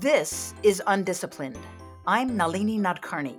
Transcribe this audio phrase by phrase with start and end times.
[0.00, 1.56] This is Undisciplined.
[2.04, 3.38] I'm Nalini Nadkarni.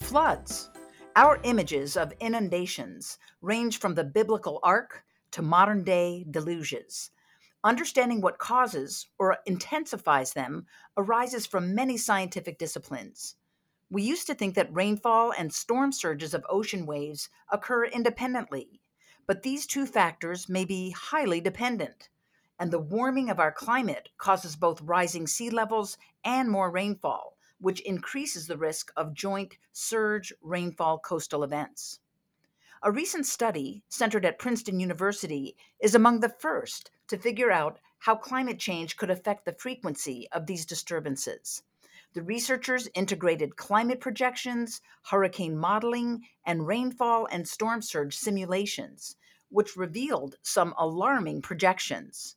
[0.00, 0.68] Floods.
[1.14, 7.12] Our images of inundations range from the biblical ark to modern day deluges.
[7.62, 10.66] Understanding what causes or intensifies them
[10.96, 13.36] arises from many scientific disciplines.
[13.90, 18.80] We used to think that rainfall and storm surges of ocean waves occur independently,
[19.28, 22.08] but these two factors may be highly dependent.
[22.60, 27.80] And the warming of our climate causes both rising sea levels and more rainfall, which
[27.80, 32.00] increases the risk of joint surge rainfall coastal events.
[32.82, 38.14] A recent study centered at Princeton University is among the first to figure out how
[38.14, 41.62] climate change could affect the frequency of these disturbances.
[42.12, 49.16] The researchers integrated climate projections, hurricane modeling, and rainfall and storm surge simulations,
[49.48, 52.36] which revealed some alarming projections.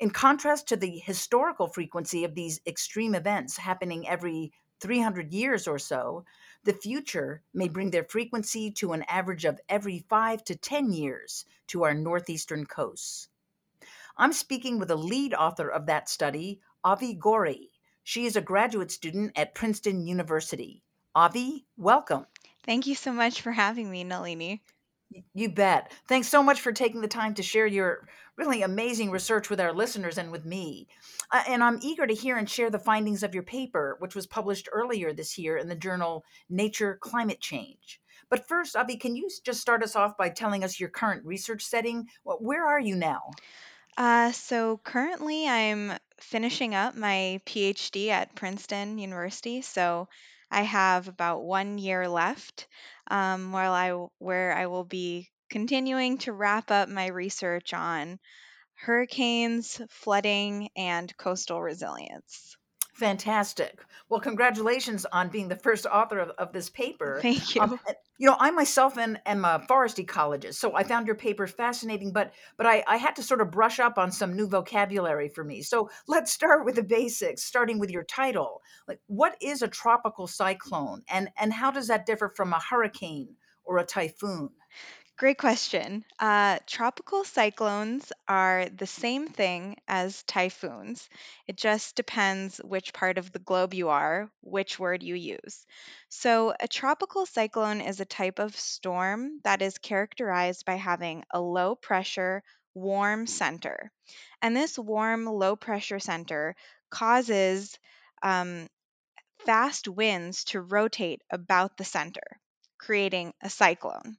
[0.00, 5.78] In contrast to the historical frequency of these extreme events happening every 300 years or
[5.78, 6.24] so,
[6.64, 11.44] the future may bring their frequency to an average of every 5 to 10 years
[11.66, 13.28] to our northeastern coasts.
[14.16, 17.70] I'm speaking with a lead author of that study, Avi Gori,
[18.02, 20.82] she is a graduate student at Princeton University.
[21.14, 22.26] Avi, welcome.
[22.64, 24.62] Thank you so much for having me, Nalini.
[25.34, 25.92] You bet.
[26.08, 29.72] Thanks so much for taking the time to share your really amazing research with our
[29.72, 30.88] listeners and with me.
[31.32, 34.26] Uh, and I'm eager to hear and share the findings of your paper, which was
[34.26, 38.00] published earlier this year in the journal Nature Climate Change.
[38.28, 41.64] But first, Avi, can you just start us off by telling us your current research
[41.64, 42.06] setting?
[42.24, 43.22] Where are you now?
[43.96, 49.62] Uh, so currently, I'm finishing up my PhD at Princeton University.
[49.62, 50.08] So
[50.50, 52.68] I have about one year left,
[53.08, 58.20] um, while I where I will be continuing to wrap up my research on
[58.76, 62.56] hurricanes, flooding, and coastal resilience.
[63.00, 63.80] Fantastic.
[64.10, 67.18] Well, congratulations on being the first author of, of this paper.
[67.22, 67.62] Thank you.
[67.62, 67.80] Um,
[68.18, 72.12] you know, I myself am, am a forest ecologist, so I found your paper fascinating,
[72.12, 75.42] but but I, I had to sort of brush up on some new vocabulary for
[75.42, 75.62] me.
[75.62, 78.60] So let's start with the basics, starting with your title.
[78.86, 83.36] Like, what is a tropical cyclone, and and how does that differ from a hurricane
[83.64, 84.50] or a typhoon?
[85.20, 86.04] Great question.
[86.18, 91.08] Uh, tropical cyclones are the same thing as typhoons.
[91.46, 95.64] It just depends which part of the globe you are, which word you use.
[96.08, 101.40] So, a tropical cyclone is a type of storm that is characterized by having a
[101.40, 102.42] low pressure,
[102.74, 103.92] warm center.
[104.42, 106.56] And this warm, low pressure center
[106.90, 107.78] causes
[108.22, 108.68] um,
[109.44, 112.22] fast winds to rotate about the center,
[112.78, 114.16] creating a cyclone.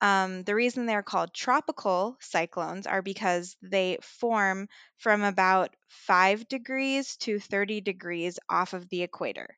[0.00, 7.16] Um, the reason they're called tropical cyclones are because they form from about 5 degrees
[7.18, 9.56] to 30 degrees off of the equator.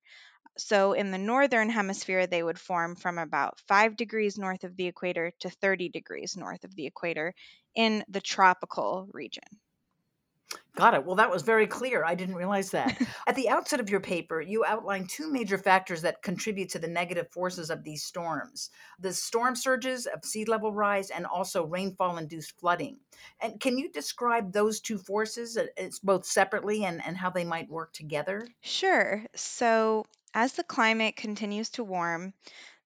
[0.59, 4.87] So, in the northern hemisphere, they would form from about 5 degrees north of the
[4.87, 7.35] equator to 30 degrees north of the equator
[7.75, 9.45] in the tropical region.
[10.77, 11.05] Got it.
[11.05, 12.05] Well, that was very clear.
[12.05, 13.01] I didn't realize that.
[13.27, 16.89] At the outset of your paper, you outline two major factors that contribute to the
[16.89, 22.19] negative forces of these storms the storm surges of sea level rise and also rainfall
[22.19, 22.99] induced flooding.
[23.41, 27.45] And can you describe those two forces, uh, it's both separately and, and how they
[27.45, 28.47] might work together?
[28.63, 29.25] Sure.
[29.35, 30.05] So,
[30.35, 32.35] as the climate continues to warm,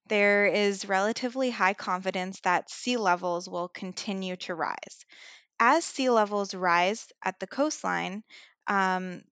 [0.07, 5.05] there is relatively high confidence that sea levels will continue to rise
[5.59, 8.23] as sea levels rise at the coastline,
[8.67, 9.23] um,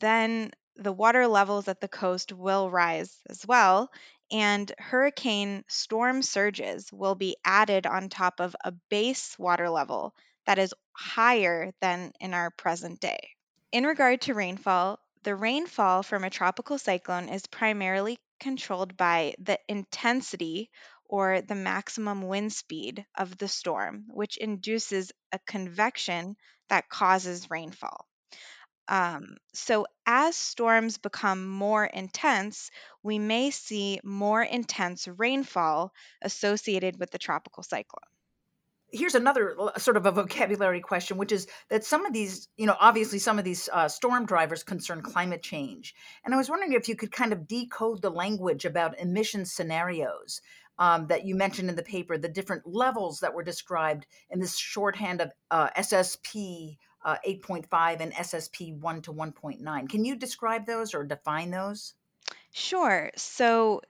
[0.00, 3.90] then the water levels at the coast will rise as well,
[4.30, 10.14] and hurricane storm surges will be added on top of a base water level
[10.46, 13.30] that is higher than in our present day.
[13.70, 19.58] In regard to rainfall, the rainfall from a tropical cyclone is primarily controlled by the
[19.68, 20.70] intensity
[21.12, 26.34] or the maximum wind speed of the storm, which induces a convection
[26.70, 28.06] that causes rainfall.
[28.88, 32.70] Um, so, as storms become more intense,
[33.02, 35.92] we may see more intense rainfall
[36.22, 38.08] associated with the tropical cyclone
[38.92, 42.76] here's another sort of a vocabulary question, which is that some of these, you know,
[42.78, 45.94] obviously some of these uh, storm drivers concern climate change.
[46.24, 50.42] And I was wondering if you could kind of decode the language about emission scenarios
[50.82, 54.58] um, that you mentioned in the paper, the different levels that were described in this
[54.58, 59.88] shorthand of uh, SSP uh, 8.5 and SSP 1 to 1.9.
[59.88, 61.94] Can you describe those or define those?
[62.50, 63.12] Sure.
[63.14, 63.82] So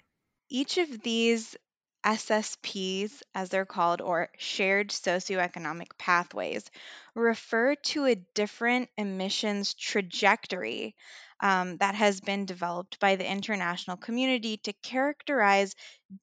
[0.51, 1.57] each of these
[2.05, 6.71] SSPs, as they're called, or shared socioeconomic pathways,
[7.15, 10.95] refer to a different emissions trajectory
[11.43, 15.75] um, that has been developed by the international community to characterize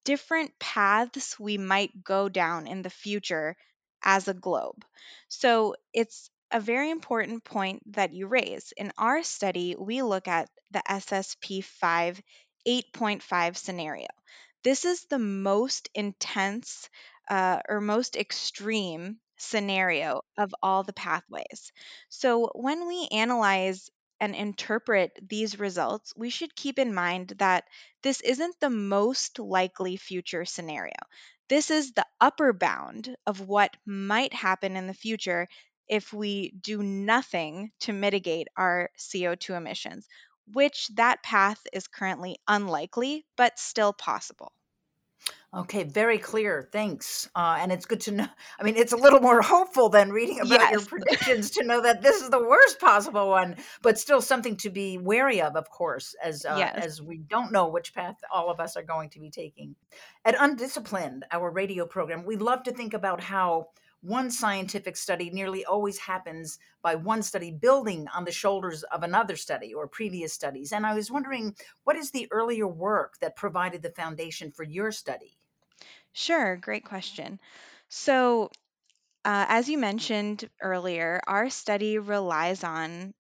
[0.06, 3.56] different paths we might go down in the future
[4.04, 4.84] as a globe.
[5.28, 8.74] So it's a very important point that you raise.
[8.78, 12.22] In our study, we look at the SSP 5
[12.68, 14.08] 8.5 scenario.
[14.64, 16.90] This is the most intense
[17.30, 21.72] uh, or most extreme scenario of all the pathways.
[22.10, 23.90] So when we analyze
[24.20, 27.66] and interpret these results, we should keep in mind that
[28.04, 30.96] this isn't the most likely future scenario.
[31.50, 35.48] This is the upper bound of what might happen in the future
[35.88, 40.08] if we do nothing to mitigate our CO2 emissions,
[40.48, 44.54] which that path is currently unlikely, but still possible.
[45.52, 46.70] Okay, very clear.
[46.72, 47.28] Thanks.
[47.36, 48.28] Uh, and it's good to know.
[48.60, 50.72] I mean, it's a little more hopeful than reading about yes.
[50.72, 54.70] your predictions to know that this is the worst possible one, but still something to
[54.70, 56.76] be wary of, of course, as uh, yes.
[56.76, 59.76] as we don't know which path all of us are going to be taking.
[60.24, 63.70] At Undisciplined, our radio program, we love to think about how
[64.02, 69.36] one scientific study nearly always happens by one study building on the shoulders of another
[69.36, 70.72] study or previous studies.
[70.72, 74.92] And I was wondering, what is the earlier work that provided the foundation for your
[74.92, 75.40] study?
[76.14, 77.40] Sure, great question.
[77.90, 78.52] So,
[79.26, 83.14] uh, as you mentioned earlier, our study relies on,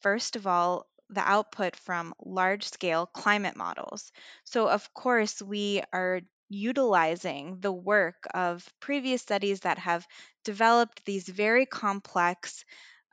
[0.00, 4.12] first of all, the output from large scale climate models.
[4.44, 10.06] So, of course, we are utilizing the work of previous studies that have
[10.44, 12.64] developed these very complex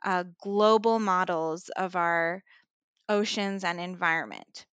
[0.04, 2.42] uh, global models of our
[3.08, 4.66] oceans and environment.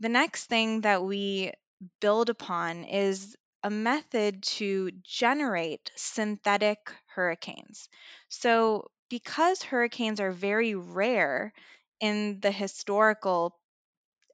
[0.00, 1.52] The next thing that we
[2.00, 7.88] build upon is a method to generate synthetic hurricanes.
[8.28, 11.52] So, because hurricanes are very rare
[12.00, 13.58] in the historical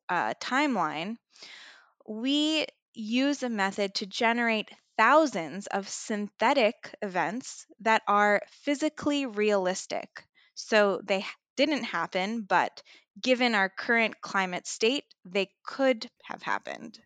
[0.09, 1.17] uh, timeline,
[2.09, 2.67] we
[2.97, 10.25] use a method to generate thousands of synthetic events that are physically realistic.
[10.55, 11.25] So, they
[11.57, 12.83] didn't happen, but
[13.21, 16.99] given our current climate state, they could have happened.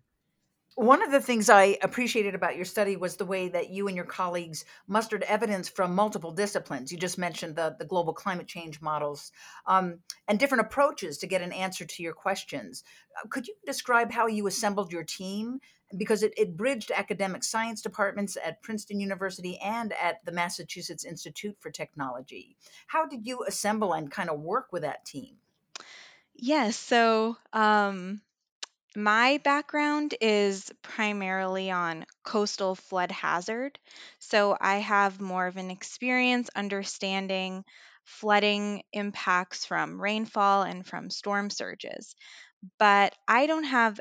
[0.77, 3.97] One of the things I appreciated about your study was the way that you and
[3.97, 6.91] your colleagues mustered evidence from multiple disciplines.
[6.91, 9.31] You just mentioned the, the global climate change models
[9.67, 9.99] um,
[10.29, 12.85] and different approaches to get an answer to your questions.
[13.17, 15.59] Uh, could you describe how you assembled your team?
[15.97, 21.57] Because it, it bridged academic science departments at Princeton University and at the Massachusetts Institute
[21.59, 22.57] for Technology.
[22.87, 25.37] How did you assemble and kind of work with that team?
[26.35, 28.21] Yes, so um,
[28.97, 33.79] my background is primarily on coastal flood hazard.
[34.19, 37.65] So I have more of an experience understanding
[38.05, 42.17] flooding impacts from rainfall and from storm surges.
[42.79, 44.01] But I don't have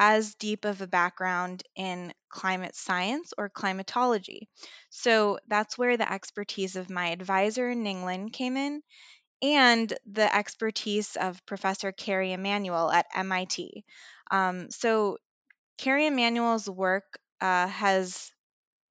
[0.00, 4.48] as deep of a background in climate science or climatology.
[4.88, 8.82] So that's where the expertise of my advisor, Ning Lin, came in
[9.42, 13.84] and the expertise of Professor Kerry Emanuel at MIT.
[14.30, 15.18] Um, so,
[15.78, 18.30] Kerry Emanuel's work uh, has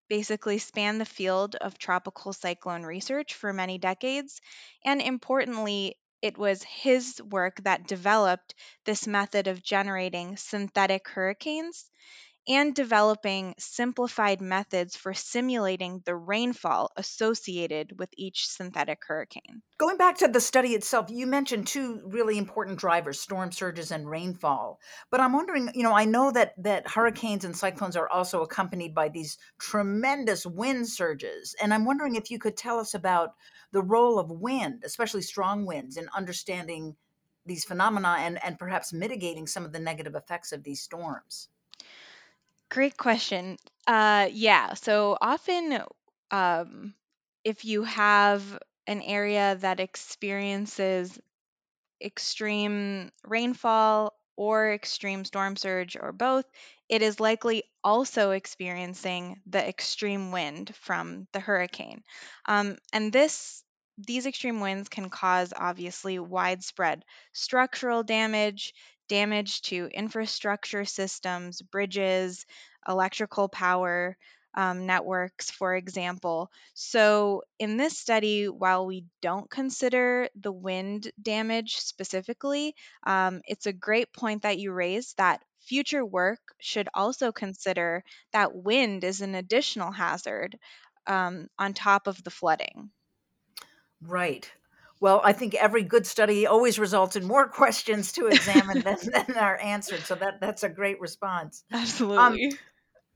[0.10, 4.42] basically spanned the field of tropical cyclone research for many decades.
[4.84, 11.90] And importantly, it was his work that developed this method of generating synthetic hurricanes
[12.50, 19.62] and developing simplified methods for simulating the rainfall associated with each synthetic hurricane.
[19.78, 24.10] Going back to the study itself, you mentioned two really important drivers, storm surges and
[24.10, 24.80] rainfall.
[25.12, 28.96] But I'm wondering, you know, I know that that hurricanes and cyclones are also accompanied
[28.96, 31.56] by these tremendous wind surges.
[31.62, 33.36] And I'm wondering if you could tell us about
[33.72, 36.96] the role of wind, especially strong winds in understanding
[37.46, 41.50] these phenomena and, and perhaps mitigating some of the negative effects of these storms.
[42.69, 43.57] Great question.
[43.88, 45.81] Uh, yeah, so often,
[46.31, 46.94] um,
[47.44, 51.18] if you have an area that experiences
[52.02, 56.45] extreme rainfall or extreme storm surge or both,
[56.90, 62.04] it is likely also experiencing the extreme wind from the hurricane.
[62.47, 63.64] Um, and this
[63.97, 68.73] these extreme winds can cause obviously widespread structural damage,
[69.09, 72.45] damage to infrastructure systems, bridges,
[72.87, 74.16] electrical power
[74.56, 76.49] um, networks, for example.
[76.73, 82.75] So, in this study, while we don't consider the wind damage specifically,
[83.06, 88.56] um, it's a great point that you raised that future work should also consider that
[88.56, 90.57] wind is an additional hazard
[91.06, 92.89] um, on top of the flooding.
[94.01, 94.51] Right.
[95.02, 99.38] Well, I think every good study always results in more questions to examine than, than
[99.38, 100.02] are answered.
[100.02, 101.64] So that that's a great response.
[101.72, 102.18] Absolutely.
[102.18, 102.58] Um,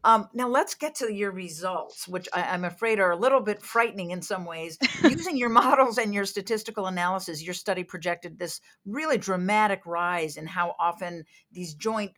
[0.06, 3.62] um, now let's get to your results, which I, I'm afraid are a little bit
[3.62, 4.78] frightening in some ways.
[5.04, 10.46] Using your models and your statistical analysis, your study projected this really dramatic rise in
[10.46, 11.24] how often
[11.54, 12.12] these joint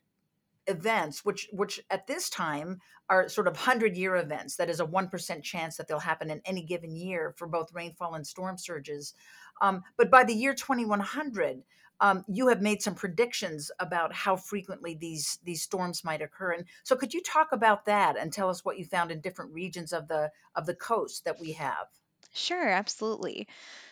[0.68, 2.80] events, which which at this time
[3.10, 6.30] are sort of hundred year events, that is a one percent chance that they'll happen
[6.30, 9.14] in any given year for both rainfall and storm surges.
[9.62, 11.64] Um, but by the year 2100,
[12.02, 16.66] um, you have made some predictions about how frequently these these storms might occur and
[16.84, 19.94] so could you talk about that and tell us what you found in different regions
[19.94, 21.88] of the of the coast that we have
[22.36, 23.48] Sure, absolutely.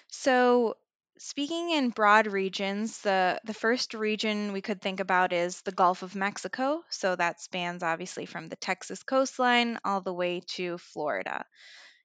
[0.09, 0.75] So,
[1.17, 6.03] speaking in broad regions, the, the first region we could think about is the Gulf
[6.03, 6.83] of Mexico.
[6.89, 11.45] So, that spans obviously from the Texas coastline all the way to Florida.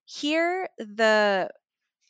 [0.05, 1.51] Here, the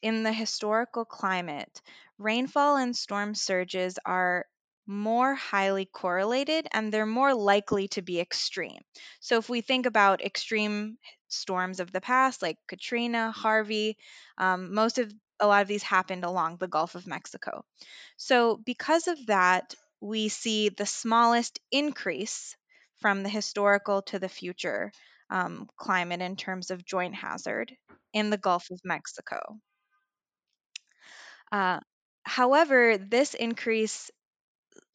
[0.02, 1.82] in the historical climate,
[2.18, 4.46] rainfall and storm surges are
[4.86, 8.80] more highly correlated and they're more likely to be extreme.
[9.20, 13.98] So, if we think about extreme storms of the past, like Katrina, Harvey,
[14.38, 17.64] um, most of a lot of these happened along the Gulf of Mexico.
[18.16, 22.56] So, because of that, we see the smallest increase
[23.00, 24.92] from the historical to the future
[25.30, 27.76] um, climate in terms of joint hazard
[28.12, 29.58] in the Gulf of Mexico.
[31.52, 31.80] Uh,
[32.22, 34.10] however, this increase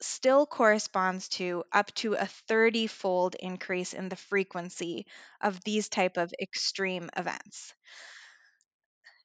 [0.01, 5.07] still corresponds to up to a 30 fold increase in the frequency
[5.41, 7.73] of these type of extreme events.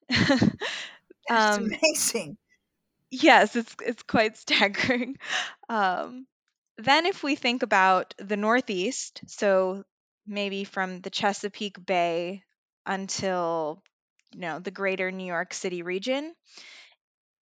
[1.29, 2.37] That's um, amazing.
[3.11, 5.17] Yes, it's it's quite staggering.
[5.69, 6.27] Um,
[6.77, 9.83] then, if we think about the Northeast, so
[10.25, 12.43] maybe from the Chesapeake Bay
[12.85, 13.83] until
[14.33, 16.33] you know the greater New York City region,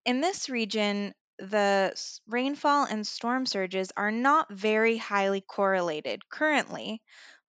[0.04, 1.92] in this region, the
[2.26, 7.00] rainfall and storm surges are not very highly correlated currently,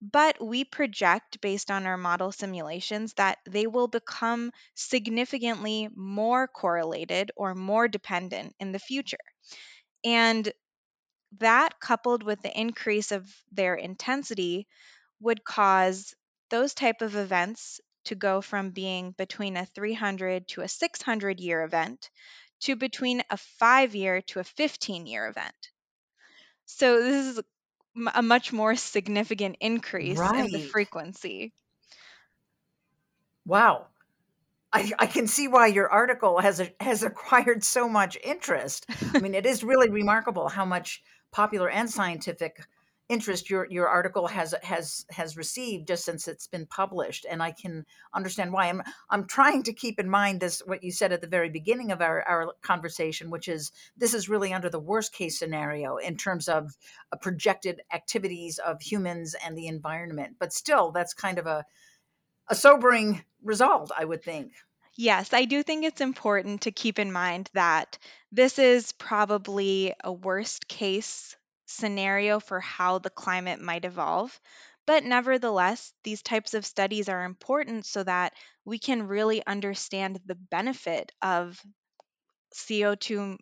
[0.01, 7.31] but we project based on our model simulations that they will become significantly more correlated
[7.35, 9.17] or more dependent in the future.
[10.05, 10.51] And
[11.39, 14.67] that, coupled with the increase of their intensity,
[15.19, 16.15] would cause
[16.49, 21.63] those type of events to go from being between a 300 to a 600 year
[21.63, 22.09] event
[22.61, 25.71] to between a five year to a 15 year event.
[26.65, 27.43] So this is
[28.13, 30.45] a much more significant increase right.
[30.45, 31.53] in the frequency.
[33.45, 33.87] Wow.
[34.71, 38.85] I, I, can see why your article has a, has acquired so much interest.
[39.13, 42.61] I mean, it is really remarkable how much popular and scientific
[43.09, 47.51] interest your your article has has has received just since it's been published and i
[47.51, 48.69] can understand why.
[48.69, 51.91] I'm i'm trying to keep in mind this what you said at the very beginning
[51.91, 56.15] of our our conversation which is this is really under the worst case scenario in
[56.15, 56.77] terms of
[57.11, 61.65] uh, projected activities of humans and the environment but still that's kind of a
[62.47, 64.53] a sobering result i would think.
[65.01, 67.97] Yes, I do think it's important to keep in mind that
[68.33, 71.37] this is probably a worst case
[71.69, 74.39] scenario for how the climate might evolve.
[74.85, 78.33] But nevertheless, these types of studies are important so that
[78.65, 81.63] we can really understand the benefit of
[82.51, 83.37] CO2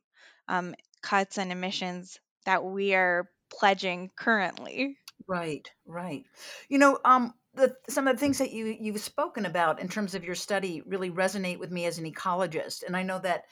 [0.50, 4.98] um, cuts and emissions that we are pledging currently.
[5.28, 6.26] Right, right.
[6.70, 10.16] You know, um, the, some of the things that you you've spoken about in terms
[10.16, 13.46] of your study really resonate with me as an ecologist, and I know that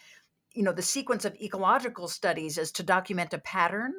[0.56, 3.94] you know the sequence of ecological studies is to document a pattern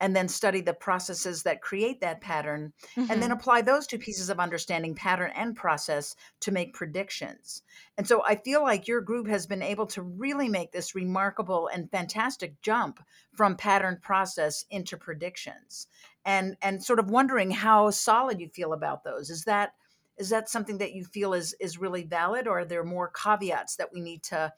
[0.00, 3.10] and then study the processes that create that pattern mm-hmm.
[3.10, 3.38] and then mm-hmm.
[3.38, 7.62] apply those two pieces of understanding pattern and process to make predictions
[7.96, 11.68] and so i feel like your group has been able to really make this remarkable
[11.72, 13.00] and fantastic jump
[13.32, 15.86] from pattern process into predictions
[16.24, 19.72] and and sort of wondering how solid you feel about those is that
[20.18, 23.76] is that something that you feel is is really valid or are there more caveats
[23.76, 24.52] that we need to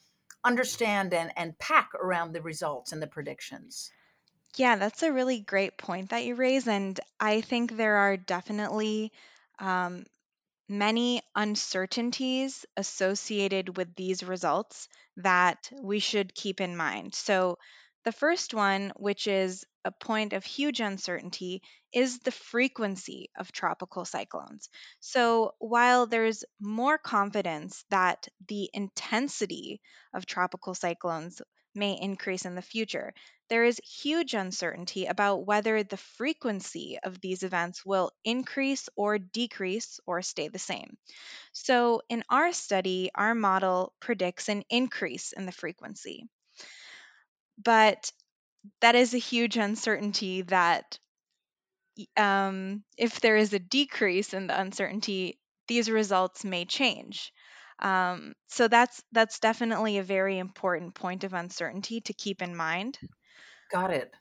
[0.45, 3.91] understand and and pack around the results and the predictions
[4.57, 6.69] yeah, that's a really great point that you raise.
[6.69, 9.13] And I think there are definitely
[9.59, 10.05] um,
[10.69, 17.15] many uncertainties associated with these results that we should keep in mind.
[17.15, 17.59] So,
[18.05, 21.61] The first one, which is a point of huge uncertainty,
[21.93, 24.69] is the frequency of tropical cyclones.
[25.01, 29.81] So, while there's more confidence that the intensity
[30.13, 31.43] of tropical cyclones
[31.75, 33.13] may increase in the future,
[33.49, 39.99] there is huge uncertainty about whether the frequency of these events will increase or decrease
[40.07, 40.97] or stay the same.
[41.53, 46.29] So, in our study, our model predicts an increase in the frequency.
[47.63, 48.11] But
[48.81, 50.99] that is a huge uncertainty that
[52.17, 57.33] um, if there is a decrease in the uncertainty, these results may change.
[57.79, 62.99] Um, so that's that's definitely a very important point of uncertainty to keep in mind.
[63.71, 64.13] Got it.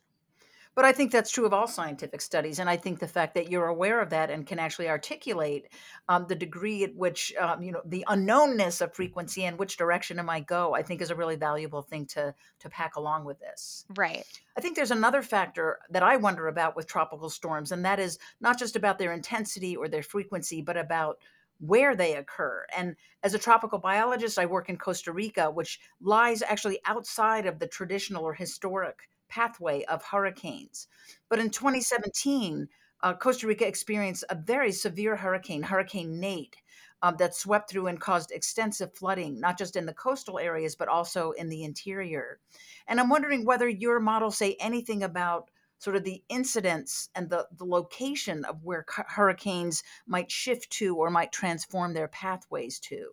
[0.76, 2.60] But I think that's true of all scientific studies.
[2.60, 5.68] And I think the fact that you're aware of that and can actually articulate
[6.10, 10.18] um, the degree at which, um, you know, the unknownness of frequency and which direction
[10.18, 13.40] it might go, I think is a really valuable thing to, to pack along with
[13.40, 13.86] this.
[13.96, 14.26] Right.
[14.58, 18.18] I think there's another factor that I wonder about with tropical storms, and that is
[18.42, 21.18] not just about their intensity or their frequency, but about
[21.60, 22.66] where they occur.
[22.76, 27.60] And as a tropical biologist, I work in Costa Rica, which lies actually outside of
[27.60, 30.88] the traditional or historic pathway of hurricanes.
[31.28, 32.68] But in 2017,
[33.02, 36.56] uh, Costa Rica experienced a very severe hurricane, Hurricane Nate,
[37.02, 40.88] um, that swept through and caused extensive flooding, not just in the coastal areas, but
[40.88, 42.40] also in the interior.
[42.88, 45.50] And I'm wondering whether your models say anything about
[45.80, 51.10] sort of the incidence and the, the location of where hurricanes might shift to or
[51.10, 53.10] might transform their pathways to.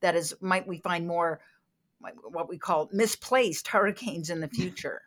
[0.00, 1.40] That is, might we find more
[2.22, 5.02] what we call misplaced hurricanes in the future?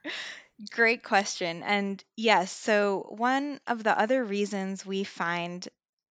[0.72, 1.62] Great question.
[1.64, 5.68] And yes, so one of the other reasons we find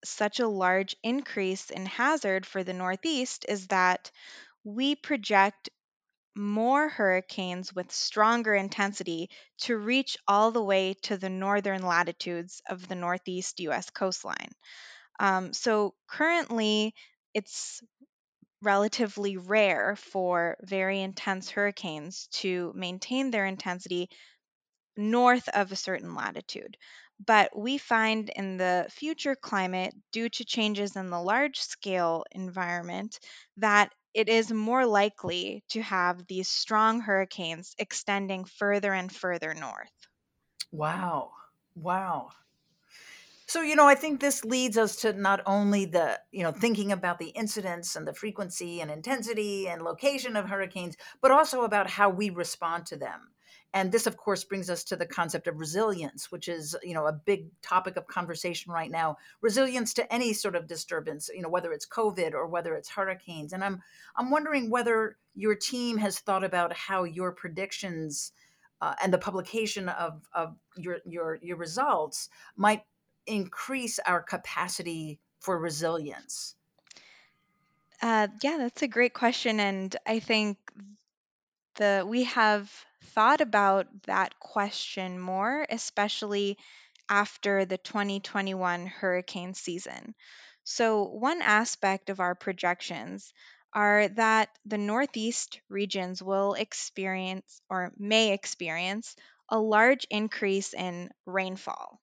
[0.05, 4.11] such a large increase in hazard for the Northeast is that
[4.65, 5.71] we project
[6.37, 12.89] more hurricanes with stronger intensity to reach all the way to the northern latitudes of
[12.89, 14.53] the Northeast US coastline.
[15.21, 16.95] Um, so currently,
[17.35, 17.83] it's
[18.63, 24.09] relatively rare for very intense hurricanes to maintain their intensity
[24.97, 26.77] north of a certain latitude.
[27.19, 33.19] But we find in the future climate, due to changes in the large scale environment,
[33.57, 39.93] that it is more likely to have these strong hurricanes extending further and further north.
[40.73, 41.33] Wow.
[41.75, 42.33] Wow.
[43.47, 46.91] So, you know, I think this leads us to not only the, you know, thinking
[46.91, 51.91] about the incidence and the frequency and intensity and location of hurricanes, but also about
[51.91, 53.34] how we respond to them
[53.75, 57.07] and this of course brings us to the concept of resilience which is you know
[57.07, 59.19] a big topic of conversation right now.
[59.43, 63.53] Resilience to any sort of disturbance you know whether it's covid or whether it's hurricanes.
[63.53, 63.83] And i'm
[64.17, 68.33] i'm wondering whether your team has thought about how your predictions
[68.81, 72.85] uh, and the publication of of your your your results might
[73.27, 76.55] increase our capacity for resilience.
[78.01, 79.59] Uh, yeah that's a great question.
[79.59, 80.59] And i think
[81.77, 82.71] the we have
[83.05, 86.59] thought about that question more, especially
[87.09, 90.15] after the 2021 hurricane season.
[90.65, 93.33] So, one aspect of our projections
[93.73, 99.17] are that the Northeast regions will experience or may experience
[99.49, 102.01] a large increase in rainfall.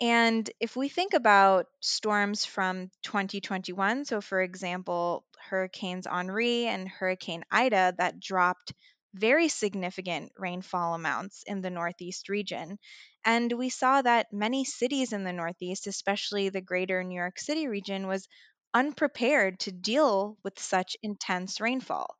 [0.00, 7.44] And if we think about storms from 2021, so for example, Hurricanes Henri and Hurricane
[7.50, 8.74] Ida that dropped
[9.14, 12.78] very significant rainfall amounts in the Northeast region.
[13.24, 17.68] And we saw that many cities in the Northeast, especially the greater New York City
[17.68, 18.28] region, was
[18.74, 22.16] unprepared to deal with such intense rainfall.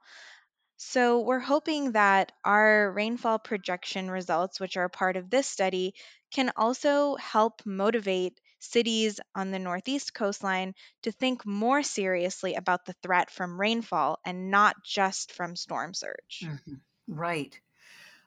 [0.77, 5.95] So, we're hoping that our rainfall projection results, which are part of this study,
[6.31, 12.95] can also help motivate cities on the Northeast coastline to think more seriously about the
[13.03, 16.45] threat from rainfall and not just from storm surge.
[16.45, 16.75] Mm-hmm.
[17.09, 17.59] Right.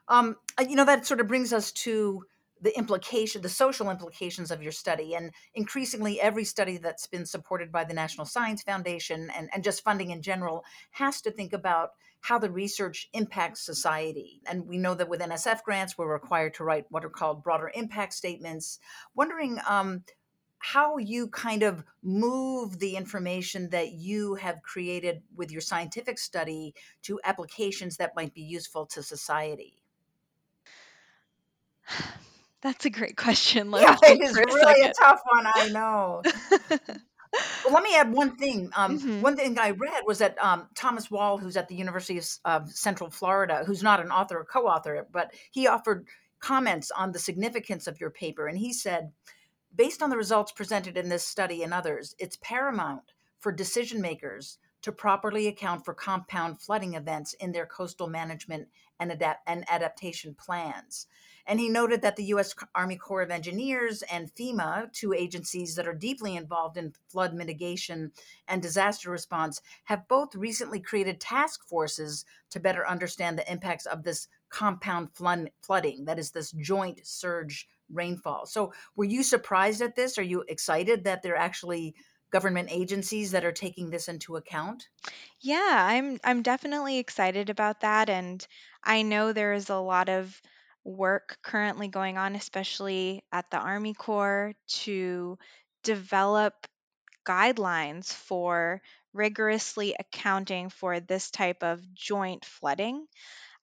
[0.08, 2.24] Um, uh, you know, that sort of brings us to
[2.60, 5.14] the implication, the social implications of your study.
[5.14, 9.84] And increasingly, every study that's been supported by the National Science Foundation and, and just
[9.84, 14.40] funding in general has to think about how the research impacts society.
[14.46, 17.70] And we know that with NSF grants, we're required to write what are called broader
[17.74, 18.78] impact statements.
[19.14, 20.02] Wondering um,
[20.58, 26.74] how you kind of move the information that you have created with your scientific study
[27.02, 29.82] to applications that might be useful to society.
[32.62, 33.70] That's a great question.
[33.70, 35.46] Let yeah, it is really a tough one.
[35.54, 36.22] I know.
[37.64, 38.70] Well, let me add one thing.
[38.76, 42.18] Um, hmm one thing I read was that um, Thomas Wahl, who's at the University
[42.18, 46.06] of, of Central Florida, who's not an author or co-author, but he offered
[46.38, 49.10] comments on the significance of your paper, and he said,
[49.76, 54.58] based on the results presented in this study and others, it's paramount for decision makers
[54.82, 58.68] to properly account for compound flooding events in their coastal management
[59.00, 61.06] and, adapt- and adaptation plans.
[61.46, 62.54] And he noted that the U.S.
[62.74, 68.12] Army Corps of Engineers and FEMA, two agencies that are deeply involved in flood mitigation
[68.48, 74.02] and disaster response, have both recently created task forces to better understand the impacts of
[74.02, 78.46] this compound flood- flooding, that is, this joint surge rainfall.
[78.46, 80.18] So, were you surprised at this?
[80.18, 81.96] Are you excited that there are actually
[82.30, 84.88] government agencies that are taking this into account?
[85.40, 88.46] Yeah, I'm I'm definitely excited about that and
[88.82, 90.40] I know there is a lot of
[90.84, 94.52] work currently going on especially at the Army Corps
[94.84, 95.38] to
[95.82, 96.66] develop
[97.26, 98.82] guidelines for
[99.14, 103.06] rigorously accounting for this type of joint flooding.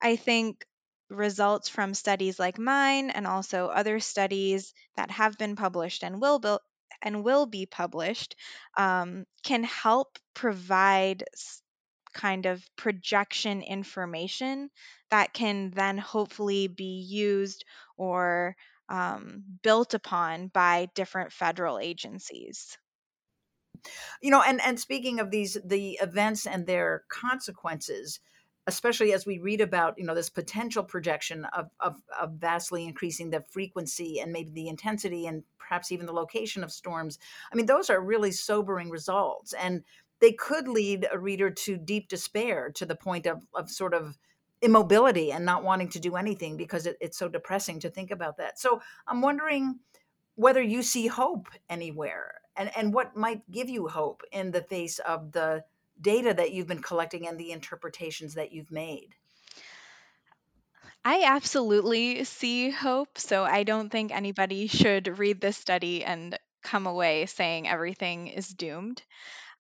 [0.02, 0.66] I think
[1.14, 6.40] results from studies like mine and also other studies that have been published and will
[6.40, 6.58] be,
[7.02, 8.36] and will be published
[8.78, 11.24] um, can help provide
[12.14, 14.70] kind of projection information
[15.10, 17.66] that can then hopefully be used
[17.98, 18.56] or
[18.90, 22.78] um, built upon by different federal agencies.
[24.22, 28.20] You know, and and speaking of these the events and their consequences,
[28.68, 33.30] especially as we read about, you know, this potential projection of of, of vastly increasing
[33.30, 37.20] the frequency and maybe the intensity and perhaps even the location of storms.
[37.52, 39.54] I mean, those are really sobering results.
[39.54, 39.84] And
[40.20, 44.18] they could lead a reader to deep despair to the point of of sort of
[44.62, 48.38] immobility and not wanting to do anything because it, it's so depressing to think about
[48.38, 48.58] that.
[48.58, 49.80] So I'm wondering
[50.36, 55.00] whether you see hope anywhere and, and what might give you hope in the face
[55.00, 55.64] of the
[56.00, 59.16] data that you've been collecting and the interpretations that you've made.
[61.06, 66.88] I absolutely see hope, so I don't think anybody should read this study and come
[66.88, 69.02] away saying everything is doomed.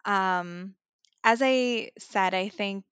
[0.05, 0.75] Um,
[1.23, 2.85] as I said, I think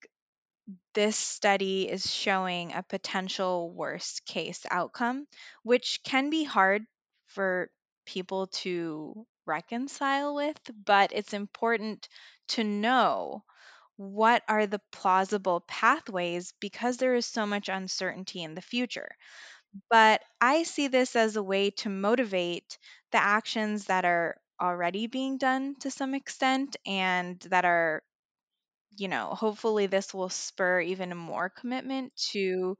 [0.94, 5.26] this study is showing a potential worst case outcome,
[5.62, 6.82] which can be hard
[7.26, 7.70] for
[8.04, 12.08] people to reconcile with, but it's important
[12.48, 13.44] to know
[13.96, 19.10] what are the plausible pathways because there is so much uncertainty in the future.
[19.90, 22.78] But I see this as a way to motivate
[23.12, 28.02] the actions that are already being done to some extent and that are
[28.96, 32.76] you know, hopefully this will spur even more commitment to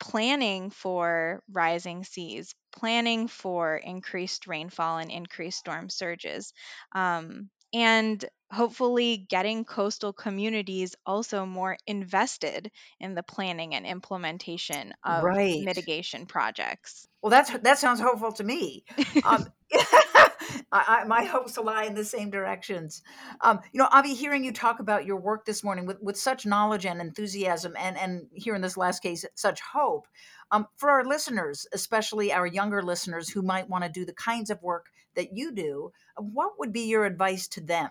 [0.00, 6.52] planning for rising seas, planning for increased rainfall and increased storm surges,
[6.92, 15.36] um, and hopefully getting coastal communities also more invested in the planning and implementation of
[15.36, 15.58] Right.
[15.58, 17.06] mitigation projects.
[17.22, 18.84] Well, that's that sounds hopeful to me.
[19.24, 19.46] Um,
[20.72, 23.02] I, I, my hopes lie in the same directions.
[23.40, 26.46] Um, you know, Avi, hearing you talk about your work this morning with, with such
[26.46, 30.06] knowledge and enthusiasm, and and here in this last case, such hope
[30.50, 34.50] um, for our listeners, especially our younger listeners who might want to do the kinds
[34.50, 35.92] of work that you do.
[36.16, 37.90] What would be your advice to them?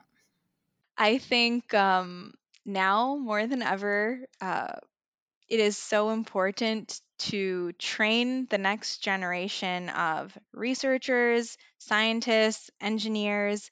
[0.98, 2.34] I think um,
[2.66, 4.74] now more than ever, uh,
[5.48, 13.70] it is so important to train the next generation of researchers, scientists, engineers,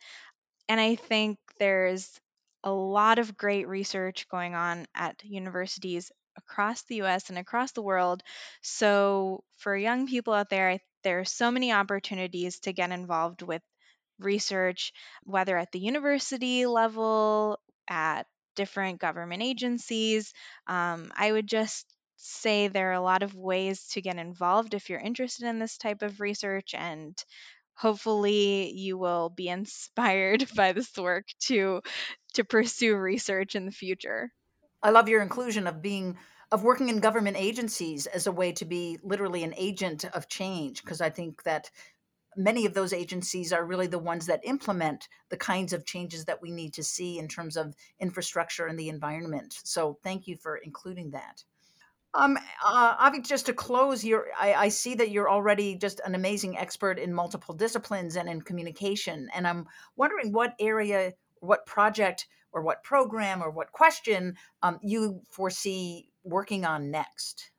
[0.69, 2.19] and I think there's
[2.63, 7.81] a lot of great research going on at universities across the US and across the
[7.81, 8.23] world.
[8.61, 13.61] So, for young people out there, there are so many opportunities to get involved with
[14.19, 20.33] research, whether at the university level, at different government agencies.
[20.67, 21.85] Um, I would just
[22.17, 25.77] say there are a lot of ways to get involved if you're interested in this
[25.77, 27.15] type of research and
[27.75, 31.81] hopefully you will be inspired by this work to
[32.33, 34.31] to pursue research in the future.
[34.83, 36.17] I love your inclusion of being
[36.51, 40.81] of working in government agencies as a way to be literally an agent of change
[40.81, 41.69] because I think that
[42.37, 46.41] many of those agencies are really the ones that implement the kinds of changes that
[46.41, 49.57] we need to see in terms of infrastructure and the environment.
[49.63, 51.43] So thank you for including that.
[52.17, 56.15] Um, uh, Avi, just to close, you're, I, I see that you're already just an
[56.15, 59.29] amazing expert in multiple disciplines and in communication.
[59.35, 65.21] And I'm wondering what area, what project, or what program, or what question um, you
[65.29, 67.51] foresee working on next.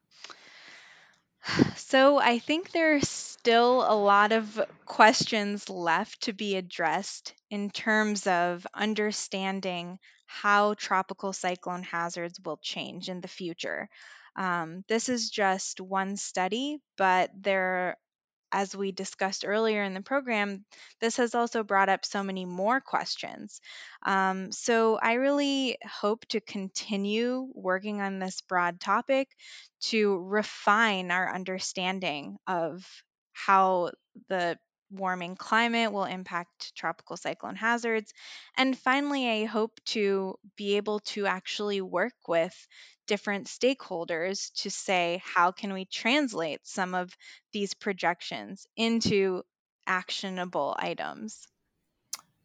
[1.77, 8.27] So I think there's still a lot of questions left to be addressed in terms
[8.27, 13.88] of understanding how tropical cyclone hazards will change in the future.
[14.38, 17.98] Um, this is just one study, but there
[18.53, 20.64] as we discussed earlier in the program,
[21.01, 23.61] this has also brought up so many more questions.
[24.07, 29.29] Um, so I really hope to continue working on this broad topic
[29.81, 32.87] to refine our understanding of
[33.33, 33.90] how
[34.29, 34.59] the
[34.90, 38.12] warming climate will impact tropical cyclone hazards.
[38.57, 42.55] And finally, I hope to be able to actually work with
[43.07, 47.16] different stakeholders to say, how can we translate some of
[47.53, 49.42] these projections into
[49.87, 51.48] actionable items?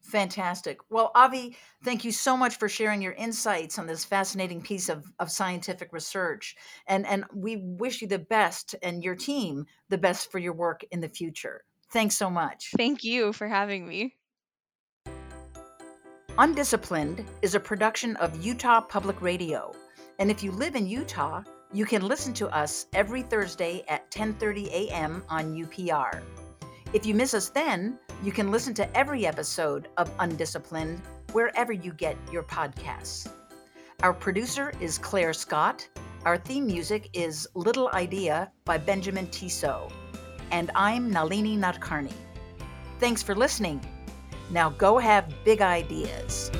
[0.01, 0.79] Fantastic.
[0.89, 5.06] Well, Avi, thank you so much for sharing your insights on this fascinating piece of,
[5.17, 6.56] of scientific research.
[6.88, 10.84] And, and we wish you the best and your team the best for your work
[10.91, 11.63] in the future.
[11.93, 12.71] Thanks so much.
[12.75, 14.15] Thank you for having me.
[16.39, 19.71] Undisciplined is a production of Utah Public Radio.
[20.17, 24.67] And if you live in Utah, you can listen to us every Thursday at 10:30
[24.71, 25.23] a.m.
[25.29, 26.23] on UPR.
[26.93, 30.99] If you miss us then, you can listen to every episode of Undisciplined
[31.32, 33.29] wherever you get your podcasts.
[34.01, 35.88] Our producer is Claire Scott.
[36.25, 39.91] Our theme music is Little Idea by Benjamin Tissot.
[40.53, 42.13] And I'm Nalini Nadkarni.
[42.99, 43.83] Thanks for listening.
[44.51, 46.51] Now go have big ideas.